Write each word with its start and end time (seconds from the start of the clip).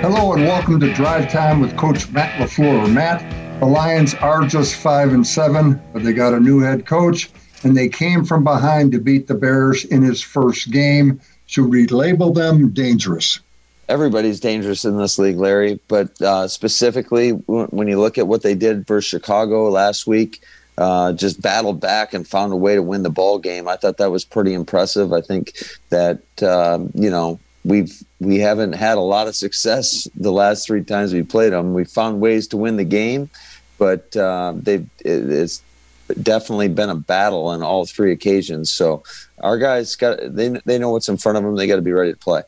Hello 0.00 0.32
and 0.32 0.44
welcome 0.44 0.78
to 0.78 0.94
Drive 0.94 1.28
Time 1.28 1.58
with 1.60 1.76
Coach 1.76 2.08
Matt 2.12 2.40
LaFleur. 2.40 2.90
Matt, 2.94 3.58
the 3.58 3.66
Lions 3.66 4.14
are 4.14 4.46
just 4.46 4.76
five 4.76 5.12
and 5.12 5.26
seven, 5.26 5.82
but 5.92 6.04
they 6.04 6.12
got 6.12 6.32
a 6.32 6.38
new 6.38 6.60
head 6.60 6.86
coach, 6.86 7.28
and 7.64 7.76
they 7.76 7.88
came 7.88 8.24
from 8.24 8.44
behind 8.44 8.92
to 8.92 9.00
beat 9.00 9.26
the 9.26 9.34
Bears 9.34 9.84
in 9.84 10.02
his 10.02 10.22
first 10.22 10.70
game. 10.70 11.20
Should 11.46 11.68
we 11.68 11.88
label 11.88 12.32
them 12.32 12.70
dangerous? 12.70 13.40
Everybody's 13.88 14.38
dangerous 14.38 14.84
in 14.84 14.98
this 14.98 15.18
league, 15.18 15.36
Larry. 15.36 15.80
But 15.88 16.22
uh, 16.22 16.46
specifically, 16.46 17.30
when 17.30 17.88
you 17.88 17.98
look 17.98 18.18
at 18.18 18.28
what 18.28 18.42
they 18.42 18.54
did 18.54 18.86
versus 18.86 19.08
Chicago 19.08 19.68
last 19.68 20.06
week, 20.06 20.40
uh, 20.78 21.12
just 21.12 21.42
battled 21.42 21.80
back 21.80 22.14
and 22.14 22.26
found 22.26 22.52
a 22.52 22.56
way 22.56 22.76
to 22.76 22.82
win 22.82 23.02
the 23.02 23.10
ball 23.10 23.40
game. 23.40 23.66
I 23.66 23.74
thought 23.74 23.96
that 23.96 24.12
was 24.12 24.24
pretty 24.24 24.54
impressive. 24.54 25.12
I 25.12 25.22
think 25.22 25.60
that 25.88 26.20
um, 26.40 26.92
you 26.94 27.10
know 27.10 27.40
we've 27.68 28.02
we 28.18 28.38
haven't 28.38 28.72
had 28.72 28.98
a 28.98 29.02
lot 29.02 29.28
of 29.28 29.36
success 29.36 30.08
the 30.16 30.32
last 30.32 30.66
three 30.66 30.82
times 30.82 31.12
we 31.12 31.22
played 31.22 31.52
them. 31.52 31.74
We 31.74 31.84
found 31.84 32.20
ways 32.20 32.48
to 32.48 32.56
win 32.56 32.76
the 32.76 32.84
game, 32.84 33.30
but 33.76 34.16
uh, 34.16 34.54
they've 34.56 34.88
it, 35.00 35.30
it's 35.30 35.62
definitely 36.22 36.68
been 36.68 36.88
a 36.88 36.94
battle 36.94 37.46
on 37.46 37.62
all 37.62 37.84
three 37.84 38.12
occasions. 38.12 38.70
So 38.70 39.04
our 39.40 39.58
guys 39.58 39.94
got 39.94 40.18
they 40.22 40.48
they 40.64 40.78
know 40.78 40.90
what's 40.90 41.08
in 41.08 41.18
front 41.18 41.38
of 41.38 41.44
them. 41.44 41.54
They 41.56 41.66
got 41.66 41.76
to 41.76 41.82
be 41.82 41.92
ready 41.92 42.12
to 42.12 42.18
play. 42.18 42.42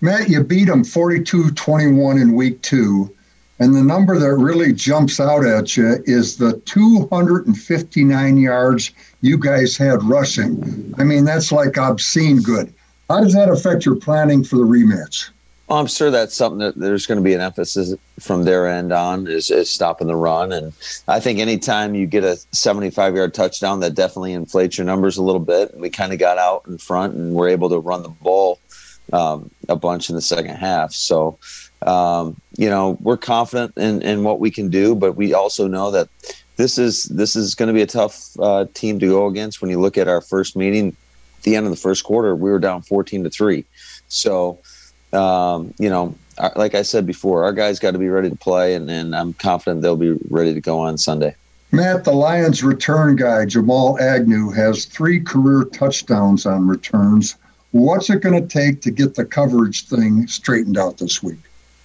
Matt, 0.00 0.30
you 0.30 0.42
beat 0.42 0.64
them 0.64 0.82
42-21 0.82 2.22
in 2.22 2.32
week 2.34 2.62
two. 2.62 3.14
And 3.58 3.74
the 3.74 3.82
number 3.82 4.18
that 4.18 4.34
really 4.36 4.72
jumps 4.72 5.20
out 5.20 5.44
at 5.44 5.76
you 5.76 6.02
is 6.06 6.38
the 6.38 6.54
259 6.64 8.36
yards 8.38 8.90
you 9.20 9.36
guys 9.36 9.76
had 9.76 10.02
rushing. 10.02 10.94
I 10.96 11.04
mean, 11.04 11.26
that's 11.26 11.52
like 11.52 11.76
obscene 11.76 12.40
good. 12.40 12.72
How 13.10 13.20
does 13.20 13.32
that 13.32 13.48
affect 13.48 13.84
your 13.84 13.96
planning 13.96 14.44
for 14.44 14.54
the 14.54 14.62
rematch? 14.62 15.30
Well, 15.66 15.80
I'm 15.80 15.88
sure 15.88 16.12
that's 16.12 16.32
something 16.32 16.60
that 16.60 16.76
there's 16.76 17.06
going 17.06 17.18
to 17.18 17.24
be 17.24 17.34
an 17.34 17.40
emphasis 17.40 17.92
from 18.20 18.44
their 18.44 18.68
end 18.68 18.92
on 18.92 19.26
is, 19.26 19.50
is 19.50 19.68
stopping 19.68 20.06
the 20.06 20.14
run. 20.14 20.52
And 20.52 20.72
I 21.08 21.18
think 21.18 21.40
anytime 21.40 21.96
you 21.96 22.06
get 22.06 22.22
a 22.22 22.36
75 22.52 23.16
yard 23.16 23.34
touchdown, 23.34 23.80
that 23.80 23.96
definitely 23.96 24.32
inflates 24.32 24.78
your 24.78 24.84
numbers 24.84 25.16
a 25.16 25.24
little 25.24 25.40
bit. 25.40 25.72
And 25.72 25.80
we 25.80 25.90
kind 25.90 26.12
of 26.12 26.20
got 26.20 26.38
out 26.38 26.62
in 26.68 26.78
front 26.78 27.14
and 27.14 27.34
were 27.34 27.48
able 27.48 27.68
to 27.70 27.80
run 27.80 28.04
the 28.04 28.10
ball 28.10 28.60
um, 29.12 29.50
a 29.68 29.74
bunch 29.74 30.08
in 30.08 30.14
the 30.14 30.22
second 30.22 30.54
half. 30.54 30.92
So, 30.92 31.36
um, 31.82 32.40
you 32.58 32.70
know, 32.70 32.96
we're 33.00 33.16
confident 33.16 33.76
in, 33.76 34.02
in 34.02 34.22
what 34.22 34.38
we 34.38 34.52
can 34.52 34.68
do, 34.68 34.94
but 34.94 35.16
we 35.16 35.34
also 35.34 35.66
know 35.66 35.90
that 35.90 36.08
this 36.54 36.78
is 36.78 37.06
this 37.06 37.34
is 37.34 37.56
going 37.56 37.66
to 37.66 37.74
be 37.74 37.82
a 37.82 37.86
tough 37.86 38.38
uh, 38.38 38.66
team 38.74 39.00
to 39.00 39.08
go 39.08 39.26
against. 39.26 39.60
When 39.60 39.70
you 39.70 39.80
look 39.80 39.98
at 39.98 40.06
our 40.06 40.20
first 40.20 40.54
meeting, 40.54 40.94
the 41.42 41.56
end 41.56 41.66
of 41.66 41.70
the 41.70 41.76
first 41.76 42.04
quarter, 42.04 42.34
we 42.34 42.50
were 42.50 42.58
down 42.58 42.82
14 42.82 43.24
to 43.24 43.30
three. 43.30 43.64
So, 44.08 44.58
um, 45.12 45.74
you 45.78 45.90
know, 45.90 46.14
like 46.56 46.74
I 46.74 46.82
said 46.82 47.06
before, 47.06 47.44
our 47.44 47.52
guys 47.52 47.78
got 47.78 47.92
to 47.92 47.98
be 47.98 48.08
ready 48.08 48.30
to 48.30 48.36
play, 48.36 48.74
and, 48.74 48.90
and 48.90 49.14
I'm 49.14 49.32
confident 49.34 49.82
they'll 49.82 49.96
be 49.96 50.18
ready 50.28 50.54
to 50.54 50.60
go 50.60 50.78
on 50.78 50.98
Sunday. 50.98 51.34
Matt, 51.72 52.04
the 52.04 52.12
Lions 52.12 52.64
return 52.64 53.16
guy, 53.16 53.44
Jamal 53.44 53.98
Agnew, 54.00 54.50
has 54.50 54.86
three 54.86 55.20
career 55.20 55.64
touchdowns 55.64 56.44
on 56.44 56.66
returns. 56.66 57.36
What's 57.70 58.10
it 58.10 58.20
going 58.20 58.40
to 58.40 58.48
take 58.48 58.80
to 58.82 58.90
get 58.90 59.14
the 59.14 59.24
coverage 59.24 59.86
thing 59.86 60.26
straightened 60.26 60.76
out 60.76 60.98
this 60.98 61.22
week? 61.22 61.38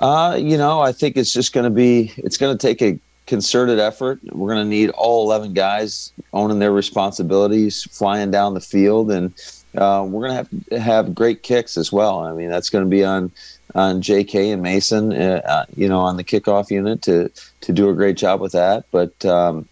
Uh, 0.00 0.38
you 0.40 0.56
know, 0.56 0.80
I 0.80 0.92
think 0.92 1.16
it's 1.16 1.32
just 1.32 1.52
going 1.52 1.64
to 1.64 1.70
be, 1.70 2.12
it's 2.16 2.38
going 2.38 2.56
to 2.56 2.66
take 2.66 2.80
a 2.80 2.98
concerted 3.26 3.78
effort. 3.78 4.20
We're 4.24 4.52
going 4.54 4.64
to 4.64 4.68
need 4.68 4.90
all 4.90 5.24
11 5.24 5.54
guys 5.54 6.12
owning 6.32 6.58
their 6.58 6.72
responsibilities, 6.72 7.84
flying 7.90 8.30
down 8.30 8.54
the 8.54 8.60
field, 8.60 9.10
and 9.10 9.32
uh, 9.76 10.06
we're 10.08 10.28
going 10.28 10.30
to 10.30 10.36
have 10.36 10.48
to 10.70 10.80
have 10.80 11.14
great 11.14 11.42
kicks 11.42 11.76
as 11.76 11.92
well. 11.92 12.20
I 12.20 12.32
mean, 12.32 12.48
that's 12.48 12.70
going 12.70 12.84
to 12.84 12.90
be 12.90 13.04
on 13.04 13.30
on 13.74 14.00
J.K. 14.00 14.52
and 14.52 14.62
Mason, 14.62 15.12
uh, 15.12 15.42
uh, 15.44 15.64
you 15.76 15.88
know, 15.88 16.00
on 16.00 16.16
the 16.16 16.24
kickoff 16.24 16.70
unit 16.70 17.02
to 17.02 17.30
to 17.62 17.72
do 17.72 17.90
a 17.90 17.94
great 17.94 18.16
job 18.16 18.40
with 18.40 18.52
that. 18.52 18.86
But 18.90 19.24
um, 19.24 19.68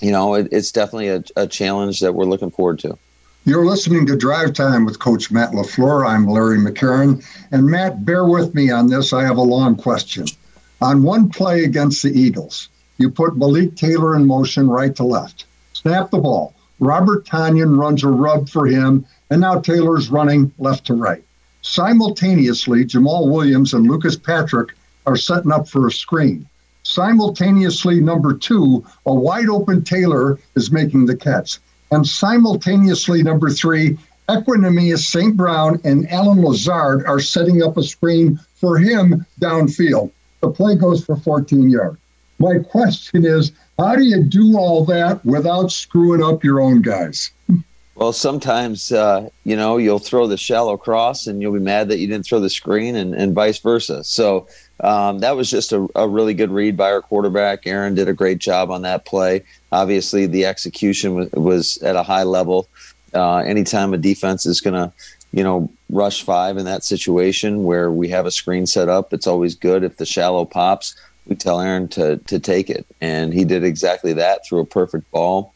you 0.00 0.10
know, 0.10 0.34
it, 0.34 0.48
it's 0.50 0.72
definitely 0.72 1.08
a, 1.08 1.24
a 1.36 1.46
challenge 1.46 2.00
that 2.00 2.14
we're 2.14 2.24
looking 2.24 2.50
forward 2.50 2.78
to. 2.80 2.96
You're 3.46 3.66
listening 3.66 4.06
to 4.06 4.16
Drive 4.16 4.54
Time 4.54 4.86
with 4.86 5.00
Coach 5.00 5.30
Matt 5.30 5.50
LaFleur. 5.50 6.06
I'm 6.08 6.26
Larry 6.26 6.56
McCarren. 6.56 7.22
And 7.50 7.66
Matt, 7.66 8.02
bear 8.04 8.24
with 8.24 8.54
me 8.54 8.70
on 8.70 8.88
this. 8.88 9.12
I 9.12 9.22
have 9.24 9.36
a 9.36 9.42
long 9.42 9.76
question. 9.76 10.26
On 10.80 11.02
one 11.02 11.28
play 11.28 11.64
against 11.64 12.02
the 12.02 12.18
Eagles, 12.18 12.70
you 12.98 13.10
put 13.10 13.36
Malik 13.36 13.76
Taylor 13.76 14.14
in 14.16 14.26
motion 14.26 14.68
right 14.68 14.94
to 14.96 15.04
left. 15.04 15.46
Snap 15.72 16.10
the 16.10 16.18
ball. 16.18 16.54
Robert 16.78 17.24
Tonyan 17.24 17.78
runs 17.78 18.04
a 18.04 18.08
rub 18.08 18.48
for 18.48 18.66
him, 18.66 19.06
and 19.30 19.40
now 19.40 19.60
Taylor's 19.60 20.10
running 20.10 20.52
left 20.58 20.86
to 20.86 20.94
right. 20.94 21.24
Simultaneously, 21.62 22.84
Jamaal 22.84 23.30
Williams 23.30 23.72
and 23.72 23.86
Lucas 23.86 24.16
Patrick 24.16 24.74
are 25.06 25.16
setting 25.16 25.52
up 25.52 25.68
for 25.68 25.86
a 25.86 25.92
screen. 25.92 26.46
Simultaneously, 26.82 28.00
number 28.00 28.34
two, 28.34 28.84
a 29.06 29.14
wide 29.14 29.48
open 29.48 29.82
Taylor 29.82 30.38
is 30.54 30.70
making 30.70 31.06
the 31.06 31.16
catch. 31.16 31.58
And 31.90 32.06
simultaneously, 32.06 33.22
number 33.22 33.50
three, 33.50 33.98
Equanimeous 34.28 35.06
St. 35.06 35.36
Brown 35.36 35.80
and 35.84 36.10
Allen 36.10 36.42
Lazard 36.42 37.04
are 37.06 37.20
setting 37.20 37.62
up 37.62 37.76
a 37.76 37.82
screen 37.82 38.38
for 38.56 38.78
him 38.78 39.26
downfield. 39.40 40.10
The 40.40 40.50
play 40.50 40.76
goes 40.76 41.04
for 41.04 41.16
14 41.16 41.70
yards. 41.70 41.98
My 42.44 42.58
question 42.58 43.24
is, 43.24 43.52
how 43.78 43.96
do 43.96 44.02
you 44.02 44.22
do 44.22 44.58
all 44.58 44.84
that 44.84 45.24
without 45.24 45.72
screwing 45.72 46.22
up 46.22 46.44
your 46.44 46.60
own 46.60 46.82
guys? 46.82 47.30
Well, 47.94 48.12
sometimes, 48.12 48.92
uh, 48.92 49.30
you 49.44 49.56
know, 49.56 49.78
you'll 49.78 49.98
throw 49.98 50.26
the 50.26 50.36
shallow 50.36 50.76
cross 50.76 51.26
and 51.26 51.40
you'll 51.40 51.54
be 51.54 51.60
mad 51.60 51.88
that 51.88 52.00
you 52.00 52.06
didn't 52.06 52.26
throw 52.26 52.40
the 52.40 52.50
screen 52.50 52.96
and, 52.96 53.14
and 53.14 53.34
vice 53.34 53.60
versa. 53.60 54.04
So 54.04 54.46
um, 54.80 55.20
that 55.20 55.36
was 55.36 55.48
just 55.48 55.72
a, 55.72 55.88
a, 55.94 56.06
really 56.06 56.34
good 56.34 56.50
read 56.50 56.76
by 56.76 56.92
our 56.92 57.00
quarterback. 57.00 57.66
Aaron 57.66 57.94
did 57.94 58.08
a 58.08 58.12
great 58.12 58.40
job 58.40 58.70
on 58.70 58.82
that 58.82 59.06
play. 59.06 59.42
Obviously, 59.72 60.26
the 60.26 60.44
execution 60.44 61.14
was, 61.14 61.30
was 61.32 61.78
at 61.78 61.96
a 61.96 62.02
high 62.02 62.24
level. 62.24 62.68
Uh, 63.14 63.38
anytime 63.38 63.94
a 63.94 63.98
defense 63.98 64.44
is 64.44 64.60
going 64.60 64.74
to, 64.74 64.92
you 65.32 65.44
know, 65.44 65.70
rush 65.88 66.22
five 66.22 66.58
in 66.58 66.66
that 66.66 66.84
situation 66.84 67.64
where 67.64 67.90
we 67.90 68.08
have 68.08 68.26
a 68.26 68.30
screen 68.30 68.66
set 68.66 68.90
up, 68.90 69.14
it's 69.14 69.26
always 69.26 69.54
good 69.54 69.82
if 69.82 69.96
the 69.96 70.04
shallow 70.04 70.44
pops 70.44 70.94
we 71.26 71.36
tell 71.36 71.60
Aaron 71.60 71.88
to 71.88 72.18
to 72.18 72.38
take 72.38 72.70
it, 72.70 72.86
and 73.00 73.32
he 73.32 73.44
did 73.44 73.64
exactly 73.64 74.12
that. 74.14 74.46
Threw 74.46 74.60
a 74.60 74.66
perfect 74.66 75.10
ball, 75.10 75.54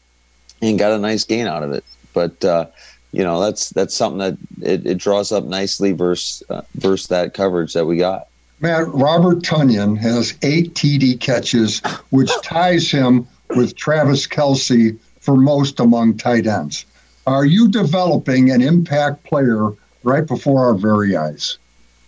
and 0.61 0.79
got 0.79 0.91
a 0.91 0.99
nice 0.99 1.23
gain 1.23 1.47
out 1.47 1.63
of 1.63 1.71
it. 1.71 1.83
But 2.13 2.43
uh, 2.43 2.67
you 3.11 3.23
know 3.23 3.39
that's 3.39 3.69
that's 3.69 3.95
something 3.95 4.19
that 4.19 4.37
it, 4.61 4.85
it 4.85 4.97
draws 4.97 5.31
up 5.31 5.43
nicely 5.43 5.91
versus 5.91 6.43
uh, 6.49 6.61
versus 6.75 7.07
that 7.07 7.33
coverage 7.33 7.73
that 7.73 7.85
we 7.85 7.97
got. 7.97 8.27
Matt 8.61 8.87
Robert 8.89 9.39
Tonyan 9.39 9.97
has 9.97 10.33
eight 10.41 10.73
TD 10.73 11.19
catches, 11.19 11.79
which 12.09 12.31
ties 12.43 12.91
him 12.91 13.27
with 13.49 13.75
Travis 13.75 14.27
Kelce 14.27 14.97
for 15.21 15.37
most 15.37 15.79
among 15.79 16.17
tight 16.17 16.45
ends. 16.45 16.85
Are 17.25 17.45
you 17.45 17.67
developing 17.67 18.51
an 18.51 18.61
impact 18.61 19.23
player 19.23 19.71
right 20.03 20.25
before 20.25 20.65
our 20.65 20.73
very 20.73 21.15
eyes? 21.15 21.57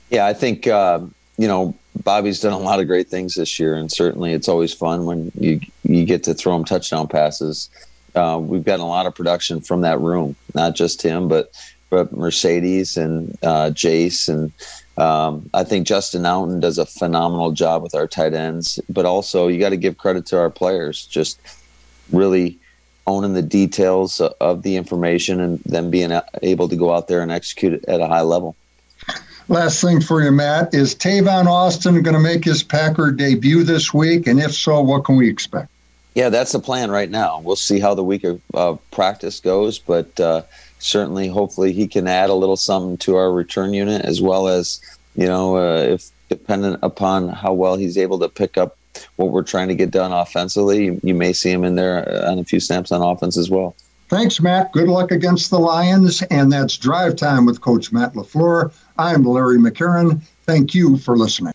Yeah, 0.10 0.26
I 0.26 0.34
think 0.34 0.68
uh, 0.68 1.02
you 1.42 1.48
know 1.48 1.74
Bobby's 2.04 2.40
done 2.40 2.54
a 2.54 2.60
lot 2.60 2.80
of 2.80 2.86
great 2.86 3.10
things 3.10 3.34
this 3.34 3.60
year, 3.60 3.74
and 3.74 3.92
certainly 3.92 4.32
it's 4.32 4.48
always 4.48 4.72
fun 4.74 5.06
when 5.06 5.32
you 5.40 5.60
you 5.84 6.06
get 6.06 6.24
to 6.26 6.36
throw 6.36 6.56
him 6.56 6.64
touchdown 6.64 7.08
passes. 7.08 7.68
Uh, 8.14 8.40
we've 8.40 8.64
gotten 8.64 8.86
a 8.86 8.88
lot 8.88 9.08
of 9.08 9.16
production 9.16 9.60
from 9.60 9.82
that 9.82 10.00
room, 10.00 10.36
not 10.54 10.76
just 10.76 11.02
him, 11.02 11.28
but 11.28 11.52
but 11.90 12.14
Marcedes 12.14 12.96
and 12.96 13.36
uh, 13.42 13.72
Jace, 13.72 14.30
and 14.30 14.52
um, 15.04 15.50
I 15.56 15.64
think 15.64 15.88
Justin 15.88 16.22
Outten 16.22 16.62
does 16.62 16.78
a 16.78 16.86
phenomenal 16.86 17.52
job 17.54 17.82
with 17.82 17.96
our 17.96 18.08
tight 18.08 18.36
ends. 18.36 18.80
But 18.88 19.08
also, 19.08 19.48
you 19.48 19.60
got 19.60 19.70
to 19.70 19.78
give 19.78 19.98
credit 19.98 20.28
to 20.28 20.38
our 20.38 20.52
players, 20.52 21.08
just 21.08 21.40
really 22.12 22.60
owning 23.08 23.34
the 23.34 23.42
details 23.42 24.22
of 24.22 24.62
the 24.62 24.76
information 24.76 25.40
and 25.40 25.60
then 25.66 25.90
being 25.90 26.12
able 26.44 26.70
to 26.70 26.76
go 26.76 26.94
out 26.94 27.08
there 27.08 27.24
and 27.24 27.32
execute 27.32 27.74
it 27.74 27.86
at 27.88 28.00
a 28.00 28.06
high 28.06 28.22
level. 28.22 28.56
Last 29.52 29.82
thing 29.82 30.00
for 30.00 30.24
you, 30.24 30.32
Matt, 30.32 30.74
is 30.74 30.96
Tavon 30.96 31.46
Austin 31.46 32.02
going 32.04 32.14
to 32.14 32.22
make 32.22 32.46
his 32.46 32.64
Packer 32.64 33.12
debut 33.12 33.64
this 33.64 33.94
week? 33.94 34.26
And 34.26 34.40
if 34.40 34.54
so, 34.54 34.80
what 34.80 35.04
can 35.04 35.18
we 35.18 35.30
expect? 35.30 35.70
Yeah, 36.16 36.30
that's 36.30 36.54
the 36.54 36.62
plan 36.62 36.90
right 36.90 37.10
now. 37.10 37.42
We'll 37.42 37.58
see 37.58 37.82
how 37.82 37.94
the 37.94 38.02
week 38.02 38.24
of 38.24 38.42
uh, 38.54 38.76
practice 38.92 39.42
goes, 39.42 39.78
but 39.78 40.18
uh, 40.22 40.44
certainly, 40.80 41.28
hopefully, 41.28 41.74
he 41.74 41.90
can 41.90 42.08
add 42.08 42.30
a 42.30 42.34
little 42.34 42.56
something 42.56 42.96
to 43.00 43.18
our 43.18 43.30
return 43.30 43.74
unit 43.74 44.06
as 44.06 44.22
well 44.22 44.48
as, 44.48 44.80
you 45.18 45.28
know, 45.28 45.58
uh, 45.58 45.82
if 45.82 46.10
dependent 46.30 46.80
upon 46.82 47.28
how 47.28 47.52
well 47.52 47.76
he's 47.76 47.98
able 47.98 48.20
to 48.20 48.30
pick 48.30 48.58
up 48.58 48.78
what 49.18 49.32
we're 49.32 49.44
trying 49.44 49.68
to 49.68 49.76
get 49.76 49.92
done 49.92 50.14
offensively, 50.14 50.86
you, 50.86 51.02
you 51.04 51.14
may 51.14 51.34
see 51.34 51.52
him 51.52 51.66
in 51.66 51.76
there 51.76 52.26
on 52.26 52.40
a 52.40 52.46
few 52.46 52.62
snaps 52.62 52.94
on 52.94 53.02
offense 53.02 53.36
as 53.36 53.50
well. 53.50 53.76
Thanks, 54.12 54.42
Matt. 54.42 54.74
Good 54.74 54.90
luck 54.90 55.12
against 55.12 55.50
the 55.52 55.58
Lions. 55.58 56.22
And 56.24 56.52
that's 56.52 56.76
Drive 56.76 57.16
Time 57.16 57.46
with 57.46 57.62
Coach 57.62 57.94
Matt 57.94 58.14
LaFleur. 58.14 58.74
I'm 58.98 59.24
Larry 59.24 59.58
McCarren. 59.58 60.22
Thank 60.46 60.76
you 60.76 60.98
for 60.98 61.16
listening. 61.16 61.50